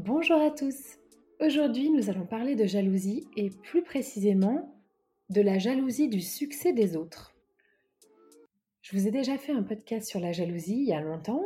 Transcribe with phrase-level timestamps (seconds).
[0.00, 0.96] Bonjour à tous.
[1.40, 4.80] Aujourd'hui, nous allons parler de jalousie et plus précisément
[5.28, 7.34] de la jalousie du succès des autres.
[8.80, 11.42] Je vous ai déjà fait un podcast sur la jalousie il y a longtemps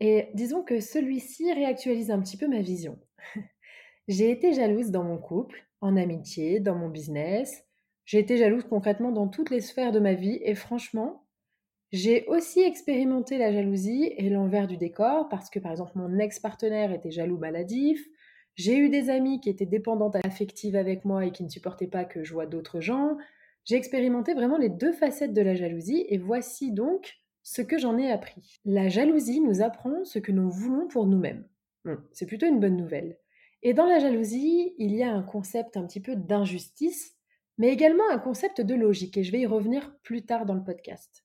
[0.00, 2.98] et disons que celui-ci réactualise un petit peu ma vision.
[4.06, 7.64] J'ai été jalouse dans mon couple, en amitié, dans mon business.
[8.04, 11.23] J'ai été jalouse concrètement dans toutes les sphères de ma vie et franchement,
[11.94, 16.90] j'ai aussi expérimenté la jalousie et l'envers du décor parce que par exemple mon ex-partenaire
[16.90, 18.04] était jaloux maladif.
[18.56, 22.04] J'ai eu des amis qui étaient dépendantes affectives avec moi et qui ne supportaient pas
[22.04, 23.16] que je vois d'autres gens.
[23.64, 27.96] J'ai expérimenté vraiment les deux facettes de la jalousie et voici donc ce que j'en
[27.96, 28.58] ai appris.
[28.64, 31.46] La jalousie nous apprend ce que nous voulons pour nous-mêmes.
[32.10, 33.18] C'est plutôt une bonne nouvelle.
[33.62, 37.14] Et dans la jalousie, il y a un concept un petit peu d'injustice,
[37.56, 40.64] mais également un concept de logique, et je vais y revenir plus tard dans le
[40.64, 41.24] podcast.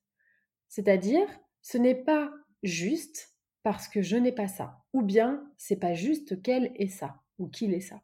[0.70, 1.26] C'est-à-dire,
[1.62, 2.32] ce n'est pas
[2.62, 7.20] juste parce que je n'ai pas ça, ou bien c'est pas juste qu'elle ait ça,
[7.38, 8.00] ou qu'il ait ça.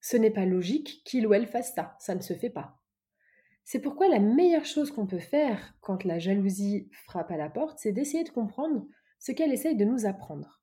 [0.00, 2.82] Ce n'est pas logique qu'il ou elle fasse ça, ça ne se fait pas.
[3.62, 7.78] C'est pourquoi la meilleure chose qu'on peut faire quand la jalousie frappe à la porte,
[7.78, 8.86] c'est d'essayer de comprendre
[9.20, 10.60] ce qu'elle essaye de nous apprendre.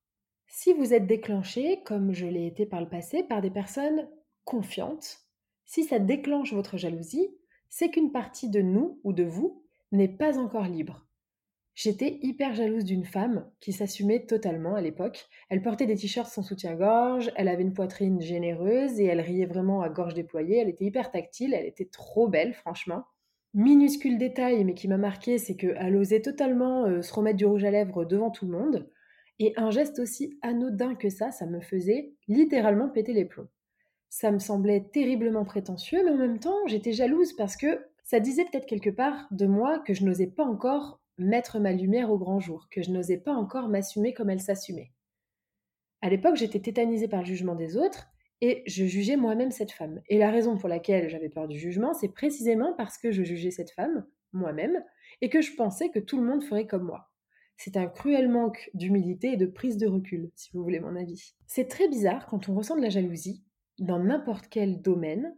[0.47, 4.07] Si vous êtes déclenché, comme je l'ai été par le passé, par des personnes
[4.43, 5.19] confiantes,
[5.63, 7.29] si ça déclenche votre jalousie,
[7.69, 9.63] c'est qu'une partie de nous ou de vous
[9.93, 11.07] n'est pas encore libre.
[11.73, 15.27] J'étais hyper jalouse d'une femme qui s'assumait totalement à l'époque.
[15.49, 19.81] Elle portait des t-shirts sans soutien-gorge, elle avait une poitrine généreuse et elle riait vraiment
[19.81, 20.57] à gorge déployée.
[20.57, 23.05] Elle était hyper tactile, elle était trop belle, franchement.
[23.53, 27.63] Minuscule détail, mais qui m'a marqué, c'est qu'elle osait totalement euh, se remettre du rouge
[27.63, 28.89] à lèvres devant tout le monde.
[29.39, 33.49] Et un geste aussi anodin que ça, ça me faisait littéralement péter les plombs.
[34.07, 38.45] Ça me semblait terriblement prétentieux, mais en même temps, j'étais jalouse parce que ça disait
[38.45, 42.39] peut-être quelque part de moi que je n'osais pas encore mettre ma lumière au grand
[42.39, 44.91] jour, que je n'osais pas encore m'assumer comme elle s'assumait.
[46.01, 48.07] À l'époque, j'étais tétanisée par le jugement des autres
[48.41, 50.01] et je jugeais moi-même cette femme.
[50.09, 53.51] Et la raison pour laquelle j'avais peur du jugement, c'est précisément parce que je jugeais
[53.51, 54.83] cette femme, moi-même,
[55.21, 57.11] et que je pensais que tout le monde ferait comme moi.
[57.57, 61.35] C'est un cruel manque d'humilité et de prise de recul, si vous voulez mon avis.
[61.45, 63.43] C'est très bizarre quand on ressent de la jalousie,
[63.77, 65.35] dans n'importe quel domaine,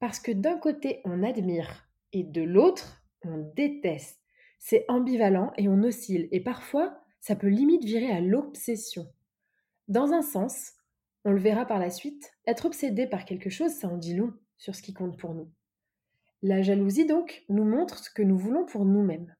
[0.00, 4.19] parce que d'un côté on admire et de l'autre on déteste.
[4.60, 9.06] C'est ambivalent et on oscille, et parfois ça peut limite virer à l'obsession.
[9.88, 10.74] Dans un sens,
[11.24, 14.32] on le verra par la suite, être obsédé par quelque chose, ça en dit long
[14.58, 15.50] sur ce qui compte pour nous.
[16.42, 19.34] La jalousie, donc, nous montre ce que nous voulons pour nous-mêmes.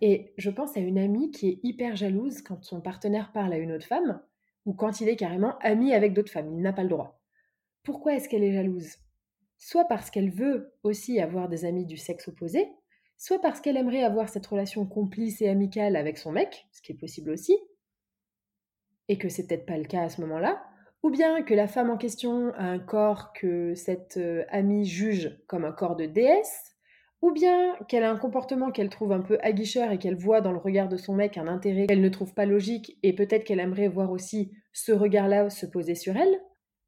[0.00, 3.58] Et je pense à une amie qui est hyper jalouse quand son partenaire parle à
[3.58, 4.20] une autre femme,
[4.64, 7.20] ou quand il est carrément ami avec d'autres femmes, il n'a pas le droit.
[7.82, 8.96] Pourquoi est-ce qu'elle est jalouse?
[9.58, 12.68] Soit parce qu'elle veut aussi avoir des amis du sexe opposé,
[13.22, 16.90] soit parce qu'elle aimerait avoir cette relation complice et amicale avec son mec, ce qui
[16.90, 17.56] est possible aussi,
[19.06, 20.60] et que c'est peut-être pas le cas à ce moment-là,
[21.04, 25.40] ou bien que la femme en question a un corps que cette euh, amie juge
[25.46, 26.72] comme un corps de déesse,
[27.20, 30.50] ou bien qu'elle a un comportement qu'elle trouve un peu aguicheur et qu'elle voit dans
[30.50, 33.60] le regard de son mec un intérêt qu'elle ne trouve pas logique et peut-être qu'elle
[33.60, 36.40] aimerait voir aussi ce regard-là se poser sur elle.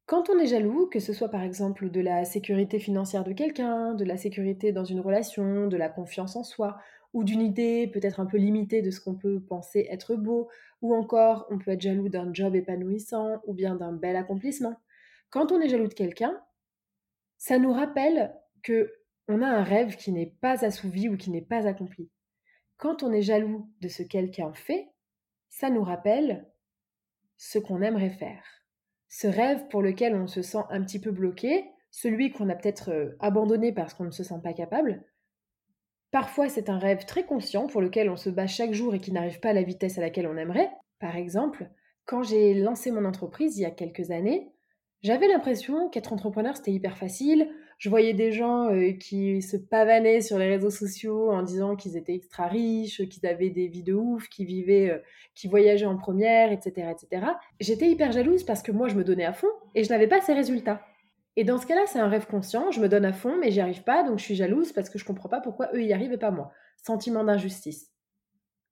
[0.05, 3.95] Quand on est jaloux, que ce soit par exemple de la sécurité financière de quelqu'un,
[3.95, 6.77] de la sécurité dans une relation, de la confiance en soi,
[7.13, 10.47] ou d'une idée peut-être un peu limitée de ce qu'on peut penser être beau,
[10.83, 14.75] ou encore on peut être jaloux d'un job épanouissant ou bien d'un bel accomplissement.
[15.31, 16.39] Quand on est jaloux de quelqu'un,
[17.39, 18.93] ça nous rappelle que
[19.27, 22.11] on a un rêve qui n'est pas assouvi ou qui n'est pas accompli.
[22.77, 24.87] Quand on est jaloux de ce quelqu'un fait,
[25.49, 26.47] ça nous rappelle
[27.37, 28.64] ce qu'on aimerait faire.
[29.07, 32.91] Ce rêve pour lequel on se sent un petit peu bloqué, celui qu'on a peut-être
[32.91, 35.03] euh, abandonné parce qu'on ne se sent pas capable,
[36.15, 39.11] Parfois, c'est un rêve très conscient pour lequel on se bat chaque jour et qui
[39.11, 40.71] n'arrive pas à la vitesse à laquelle on aimerait.
[41.01, 41.69] Par exemple,
[42.05, 44.49] quand j'ai lancé mon entreprise il y a quelques années,
[45.01, 47.49] j'avais l'impression qu'être entrepreneur c'était hyper facile.
[47.77, 51.97] Je voyais des gens euh, qui se pavanaient sur les réseaux sociaux en disant qu'ils
[51.97, 54.99] étaient extra riches, qu'ils avaient des vies de ouf, qu'ils vivaient, euh,
[55.33, 57.27] qui voyageaient en première, etc., etc.
[57.59, 60.21] J'étais hyper jalouse parce que moi je me donnais à fond et je n'avais pas
[60.21, 60.81] ces résultats.
[61.37, 63.59] Et dans ce cas-là, c'est un rêve conscient, je me donne à fond, mais j'y
[63.59, 66.13] arrive pas, donc je suis jalouse parce que je comprends pas pourquoi eux y arrivent
[66.13, 66.51] et pas moi.
[66.81, 67.91] Sentiment d'injustice.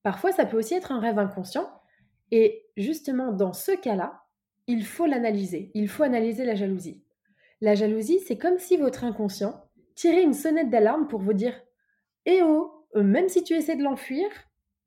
[0.02, 1.70] Parfois, ça peut aussi être un rêve inconscient,
[2.32, 4.24] et justement, dans ce cas-là,
[4.68, 7.03] il faut l'analyser, il faut analyser la jalousie.
[7.64, 9.64] La jalousie, c'est comme si votre inconscient
[9.96, 11.58] tirait une sonnette d'alarme pour vous dire
[12.26, 14.28] Eh oh, euh, même si tu essaies de l'enfuir,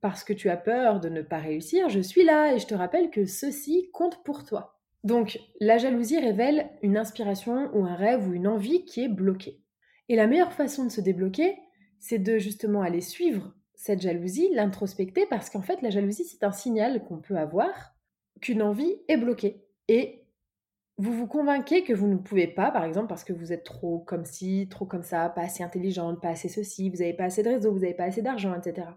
[0.02, 2.74] parce que tu as peur de ne pas réussir, je suis là et je te
[2.74, 4.78] rappelle que ceci compte pour toi.
[5.04, 9.62] Donc, la jalousie révèle une inspiration ou un rêve ou une envie qui est bloquée.
[10.10, 11.56] Et la meilleure façon de se débloquer,
[11.98, 16.52] c'est de justement aller suivre cette jalousie, l'introspecter, parce qu'en fait, la jalousie, c'est un
[16.52, 17.94] signal qu'on peut avoir
[18.42, 19.64] qu'une envie est bloquée.
[19.88, 20.25] Et
[20.98, 23.98] vous vous convainquez que vous ne pouvez pas, par exemple, parce que vous êtes trop
[23.98, 27.42] comme ci, trop comme ça, pas assez intelligente, pas assez ceci, vous n'avez pas assez
[27.42, 28.88] de réseau, vous n'avez pas assez d'argent, etc.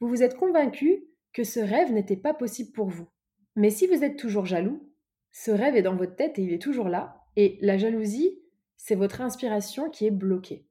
[0.00, 3.06] Vous vous êtes convaincu que ce rêve n'était pas possible pour vous.
[3.54, 4.88] Mais si vous êtes toujours jaloux,
[5.30, 7.24] ce rêve est dans votre tête et il est toujours là.
[7.36, 8.40] Et la jalousie,
[8.76, 10.66] c'est votre inspiration qui est bloquée.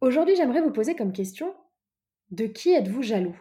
[0.00, 1.52] Aujourd'hui, j'aimerais vous poser comme question,
[2.30, 3.36] de qui êtes-vous jaloux?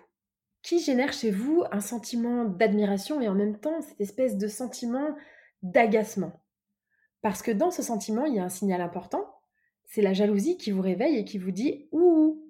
[0.64, 5.16] Qui génère chez vous un sentiment d'admiration et en même temps cette espèce de sentiment
[5.62, 6.34] d'agacement
[7.22, 9.34] Parce que dans ce sentiment, il y a un signal important,
[9.86, 12.44] c'est la jalousie qui vous réveille et qui vous dit Ouh,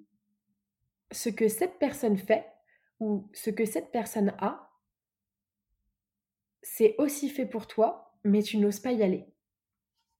[1.10, 2.46] ce que cette personne fait
[3.00, 4.70] ou ce que cette personne a,
[6.62, 9.26] c'est aussi fait pour toi, mais tu n'oses pas y aller.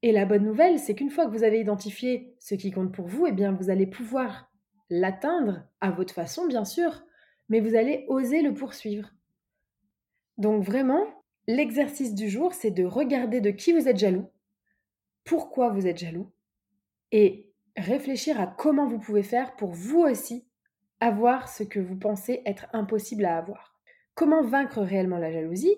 [0.03, 3.09] Et la bonne nouvelle, c'est qu'une fois que vous avez identifié ce qui compte pour
[3.09, 4.51] vous, eh bien vous allez pouvoir
[4.91, 7.03] l'atteindre à votre façon, bien sûr,
[7.49, 9.11] mais vous allez oser le poursuivre.
[10.37, 11.05] Donc vraiment,
[11.49, 14.27] l'exercice du jour, c'est de regarder de qui vous êtes jaloux,
[15.25, 16.31] pourquoi vous êtes jaloux,
[17.11, 20.47] et réfléchir à comment vous pouvez faire pour vous aussi
[21.01, 23.81] avoir ce que vous pensez être impossible à avoir.
[24.15, 25.75] Comment vaincre réellement la jalousie?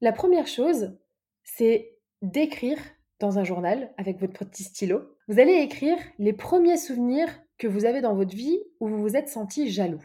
[0.00, 0.98] La première chose,
[1.44, 2.78] c'est d'écrire
[3.20, 5.02] dans un journal avec votre petit stylo.
[5.28, 9.16] Vous allez écrire les premiers souvenirs que vous avez dans votre vie où vous vous
[9.16, 10.02] êtes senti jaloux.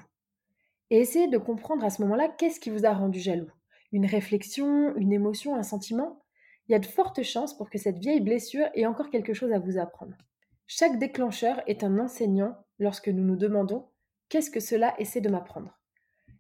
[0.92, 3.50] Et essayez de comprendre à ce moment-là qu'est-ce qui vous a rendu jaloux?
[3.92, 6.22] Une réflexion, une émotion, un sentiment
[6.68, 9.52] Il y a de fortes chances pour que cette vieille blessure ait encore quelque chose
[9.52, 10.18] à vous apprendre.
[10.68, 13.88] Chaque déclencheur est un enseignant lorsque nous nous demandons
[14.30, 15.80] qu'est-ce que cela essaie de m'apprendre?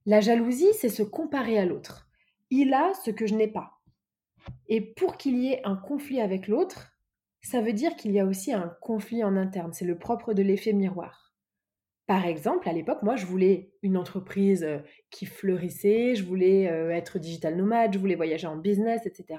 [0.06, 2.10] La jalousie, c'est se comparer à l'autre
[2.51, 3.79] il a ce que je n'ai pas.
[4.68, 6.94] Et pour qu'il y ait un conflit avec l'autre,
[7.41, 9.74] ça veut dire qu'il y a aussi un conflit en interne.
[9.74, 11.28] C'est le propre de l'effet miroir.
[12.10, 14.68] Par exemple, à l'époque, moi, je voulais une entreprise
[15.12, 19.38] qui fleurissait, je voulais être digital nomade, je voulais voyager en business, etc.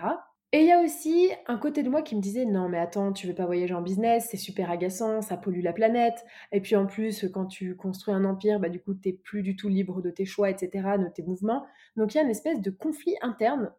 [0.52, 3.12] Et il y a aussi un côté de moi qui me disait non mais attends,
[3.12, 6.24] tu veux pas voyager en business, c'est super agaçant, ça pollue la planète.
[6.52, 9.56] Et puis en plus, quand tu construis un empire, bah du coup t'es plus du
[9.56, 11.66] tout libre de tes choix, etc., de tes mouvements.
[11.96, 13.72] Donc il y a une espèce de conflit interne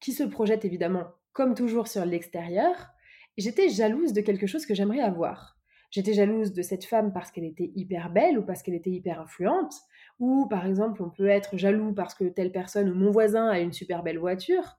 [0.00, 1.04] qui se projette évidemment,
[1.34, 2.88] comme toujours, sur l'extérieur.
[3.36, 5.59] J'étais jalouse de quelque chose que j'aimerais avoir.
[5.90, 9.20] J'étais jalouse de cette femme parce qu'elle était hyper belle ou parce qu'elle était hyper
[9.20, 9.74] influente.
[10.20, 13.58] Ou par exemple, on peut être jaloux parce que telle personne ou mon voisin a
[13.58, 14.78] une super belle voiture.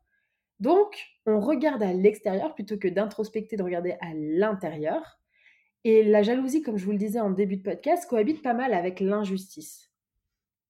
[0.60, 5.20] Donc, on regarde à l'extérieur plutôt que d'introspecter, de regarder à l'intérieur.
[5.84, 8.74] Et la jalousie, comme je vous le disais en début de podcast, cohabite pas mal
[8.74, 9.92] avec l'injustice.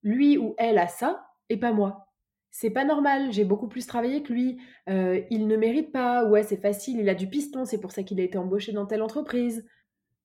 [0.02, 2.08] Lui ou elle a ça, et pas moi.
[2.50, 6.44] C'est pas normal, j'ai beaucoup plus travaillé que lui, euh, il ne mérite pas, ouais
[6.44, 9.02] c'est facile, il a du piston, c'est pour ça qu'il a été embauché dans telle
[9.02, 9.66] entreprise.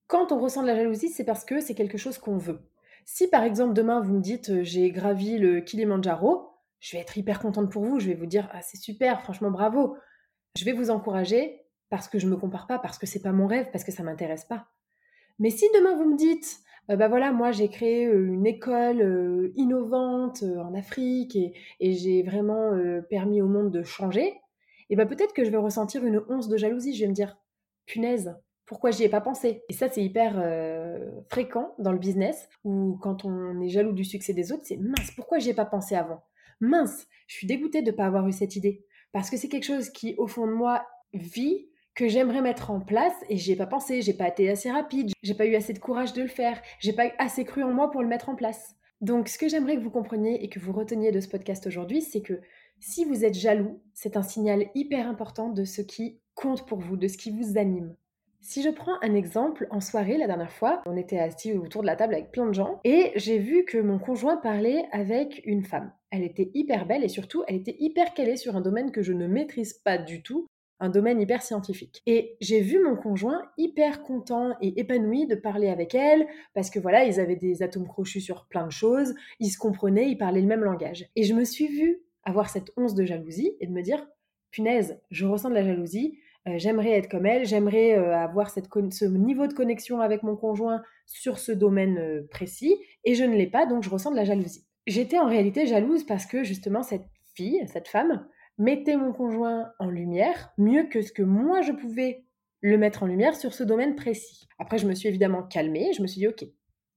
[0.07, 2.61] Quand on ressent de la jalousie, c'est parce que c'est quelque chose qu'on veut.
[3.05, 6.49] Si par exemple demain vous me dites euh, j'ai gravi le Kilimanjaro,
[6.79, 9.51] je vais être hyper contente pour vous, je vais vous dire ah c'est super, franchement
[9.51, 9.97] bravo.
[10.57, 13.47] Je vais vous encourager parce que je me compare pas, parce que c'est pas mon
[13.47, 14.67] rêve, parce que ça m'intéresse pas.
[15.39, 16.59] Mais si demain vous me dites
[16.89, 21.53] euh, bah voilà, moi j'ai créé euh, une école innovante en Afrique et,
[21.93, 22.71] j'ai vraiment
[23.09, 24.33] permis au monde de changer,
[24.89, 26.95] et bah peut-être que je vais ressentir une once de jalousie.
[26.95, 27.37] Je vais me dire,
[27.85, 28.37] punaise,
[28.67, 30.33] pourquoi j'y ai pas pensé Et ça, c'est hyper
[31.31, 35.11] fréquent dans le business, où quand on est jaloux du succès des autres, c'est mince,
[35.15, 36.21] pourquoi j'y ai pas pensé avant?
[36.59, 38.85] Mince, je suis dégoûtée de ne pas avoir eu cette idée.
[39.13, 42.79] Parce que c'est quelque chose qui, au fond de moi, vit, que j'aimerais mettre en
[42.79, 45.73] place et j'y ai pas pensé, j'ai pas été assez rapide, j'ai pas eu assez
[45.73, 48.35] de courage de le faire, j'ai pas assez cru en moi pour le mettre en
[48.35, 48.75] place.
[49.01, 52.01] Donc ce que j'aimerais que vous compreniez et que vous reteniez de ce podcast aujourd'hui,
[52.01, 52.39] c'est que
[52.79, 56.97] si vous êtes jaloux, c'est un signal hyper important de ce qui compte pour vous,
[56.97, 57.95] de ce qui vous anime.
[58.49, 61.87] Si je prends un exemple, en soirée, la dernière fois, on était assis autour de
[61.87, 65.65] la table avec plein de gens et j'ai vu que mon conjoint parlait avec une
[65.65, 65.91] femme.
[66.11, 69.11] Elle était hyper belle et surtout, elle était hyper calée sur un domaine que je
[69.11, 70.47] ne maîtrise pas du tout,
[70.79, 72.01] un domaine hyper scientifique.
[72.05, 76.79] Et j'ai vu mon conjoint hyper content et épanoui de parler avec elle, parce que
[76.79, 80.39] voilà, ils avaient des atomes crochus sur plein de choses, ils se comprenaient, ils parlaient
[80.39, 81.09] le même langage.
[81.17, 84.07] Et je me suis vue avoir cette once de jalousie et de me dire,
[84.51, 86.17] punaise, je ressens de la jalousie,
[86.55, 91.39] j'aimerais être comme elle, j'aimerais euh, avoir ce niveau de connexion avec mon conjoint sur
[91.39, 94.65] ce domaine euh, précis, et je ne l'ai pas, donc je ressens de la jalousie.
[94.85, 98.25] J'étais en réalité jalouse parce que justement cette fille, cette femme,
[98.57, 102.23] mettez mon conjoint en lumière mieux que ce que moi je pouvais
[102.61, 104.47] le mettre en lumière sur ce domaine précis.
[104.59, 106.43] Après, je me suis évidemment calmée, je me suis dit, ok,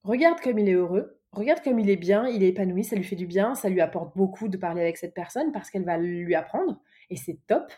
[0.04, 3.04] regarde comme il est heureux, regarde comme il est bien, il est épanoui, ça lui
[3.04, 5.99] fait du bien, ça lui apporte beaucoup de parler avec cette personne parce qu'elle va
[5.99, 6.80] lui apprendre,
[7.11, 7.73] et c'est top.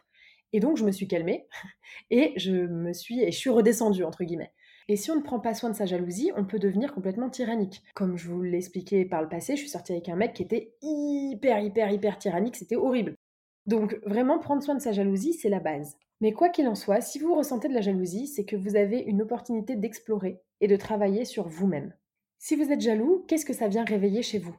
[0.53, 1.47] Et donc, je me suis calmée,
[2.11, 4.53] et je me suis, et je suis redescendue, entre guillemets.
[4.89, 7.83] Et si on ne prend pas soin de sa jalousie, on peut devenir complètement tyrannique.
[7.95, 10.43] Comme je vous l'ai expliqué par le passé, je suis sortie avec un mec qui
[10.43, 13.15] était hyper, hyper, hyper tyrannique, c'était horrible.
[13.67, 15.97] Donc vraiment prendre soin de sa jalousie, c'est la base.
[16.21, 18.99] Mais quoi qu'il en soit, si vous ressentez de la jalousie, c'est que vous avez
[18.99, 21.95] une opportunité d'explorer et de travailler sur vous-même.
[22.39, 24.57] Si vous êtes jaloux, qu'est-ce que ça vient réveiller chez vous?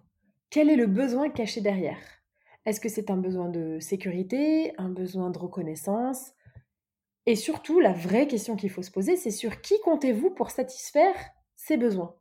[0.50, 2.23] Quel est le besoin caché derrière?
[2.66, 6.34] Est-ce que c'est un besoin de sécurité, un besoin de reconnaissance?
[7.26, 11.16] Et surtout, la vraie question qu'il faut se poser, c'est sur qui comptez-vous pour satisfaire
[11.56, 12.16] ces besoins?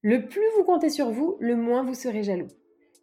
[0.00, 2.48] Le plus vous comptez sur vous, le moins vous serez jaloux.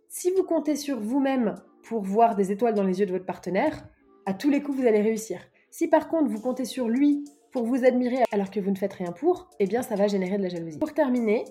[0.07, 3.87] Si vous comptez sur vous-même pour voir des étoiles dans les yeux de votre partenaire,
[4.25, 5.41] à tous les coups, vous allez réussir.
[5.69, 8.93] Si par contre, vous comptez sur lui pour vous admirer alors que vous ne faites
[8.93, 10.79] rien pour, eh bien, ça va générer de la jalousie.
[10.79, 11.43] Pour terminer,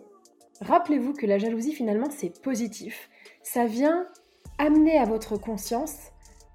[0.61, 3.11] rappelez-vous que la jalousie, finalement, c'est positif.
[3.43, 4.09] Ça vient
[4.59, 5.97] amener à votre conscience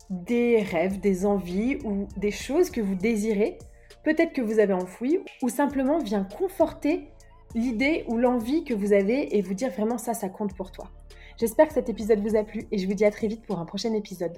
[0.09, 3.57] des rêves, des envies ou des choses que vous désirez,
[4.03, 7.09] peut-être que vous avez enfouies, ou simplement vient conforter
[7.55, 10.89] l'idée ou l'envie que vous avez et vous dire vraiment ça, ça compte pour toi.
[11.39, 13.59] J'espère que cet épisode vous a plu et je vous dis à très vite pour
[13.59, 14.37] un prochain épisode.